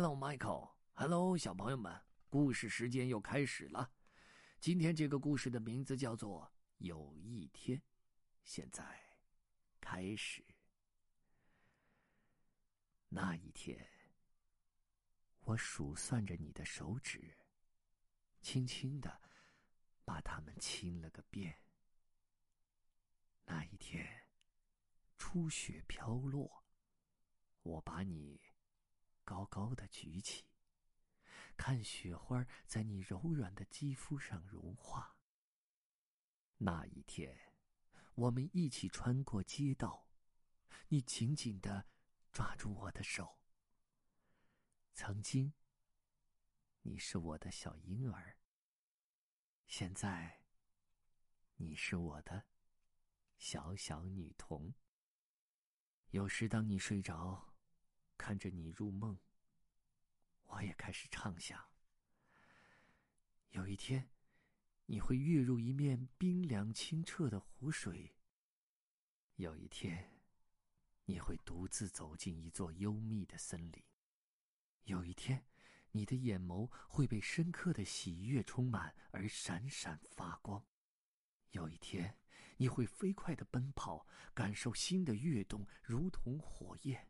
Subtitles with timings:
[0.00, 0.76] Hello, Michael.
[0.92, 3.90] Hello，小朋友们，故事时间又开始了。
[4.60, 6.44] 今天这个故事的名字叫做
[6.76, 7.76] 《有一天》，
[8.44, 9.18] 现在
[9.80, 10.46] 开始。
[13.08, 13.90] 那一天，
[15.40, 17.36] 我数算着你的手指，
[18.40, 19.20] 轻轻的
[20.04, 21.60] 把它们亲了个遍。
[23.46, 24.28] 那一天，
[25.16, 26.64] 初雪飘落，
[27.64, 28.40] 我把你
[29.28, 30.46] 高高的举起。
[31.54, 35.18] 看雪花在你柔软的肌肤上融化。
[36.56, 37.52] 那一天，
[38.14, 40.08] 我们一起穿过街道，
[40.88, 41.86] 你紧紧的
[42.32, 43.38] 抓住我的手。
[44.94, 45.52] 曾经，
[46.80, 48.38] 你是我的小婴儿。
[49.66, 50.42] 现在，
[51.56, 52.46] 你是我的
[53.36, 54.74] 小小女童。
[56.12, 57.52] 有时，当你睡着，
[58.28, 59.18] 看着你入梦。
[60.48, 61.58] 我也开始畅想：
[63.52, 64.10] 有一天，
[64.84, 68.12] 你会跃入一面冰凉清澈的湖水；
[69.36, 70.12] 有一天，
[71.06, 73.82] 你会独自走进一座幽密的森林；
[74.84, 75.46] 有一天，
[75.92, 80.62] 你的眼眸会被深刻的喜悦充满而闪闪发光；
[81.52, 82.18] 有一天，
[82.58, 87.07] 你会飞快的奔跑，感受心的跃动如同火焰；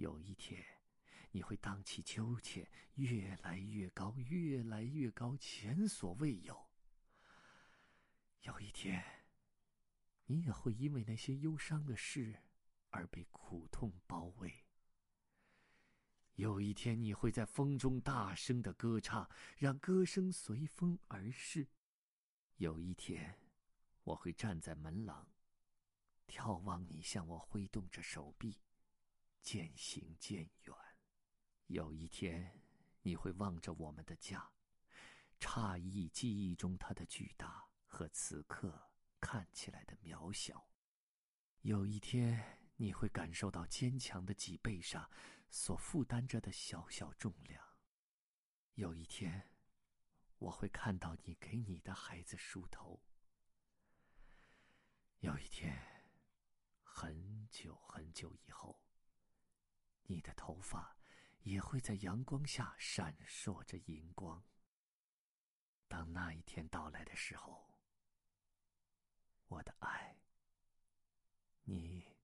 [0.00, 0.64] 有一天。
[1.32, 6.68] 你会荡起秋千，越来越高，越来越高，前所未有。
[8.40, 9.04] 有一天，
[10.26, 12.42] 你也会因为那些忧伤的事
[12.88, 14.64] 而被苦痛包围。
[16.34, 21.68] 有一天，你会在风中大声的歌唱，让歌声随风而逝。
[22.56, 23.38] 有一天，
[24.02, 25.30] 我会站在门廊，
[26.26, 28.58] 眺望你向我挥动着手臂，
[29.40, 30.76] 渐行渐远。
[31.66, 32.60] 有一天，
[33.02, 34.52] 你会望着我们的家，
[35.38, 40.68] 诧异记忆中它的巨大和此刻看起来的渺小。
[41.62, 45.10] 有一天，你会感受到坚强的脊背上
[45.50, 47.62] 所负担着的小小重量。
[48.74, 49.52] 有一天，
[50.38, 53.02] 我会看到你给你的孩子梳头。
[55.18, 55.78] 有一天，
[56.82, 58.79] 很久很久以后。
[60.10, 60.96] 你的头发
[61.42, 64.44] 也会在阳光下闪烁着银光。
[65.86, 67.76] 当那一天到来的时候，
[69.46, 70.20] 我的爱，
[71.62, 72.16] 你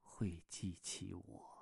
[0.00, 1.57] 会记起我。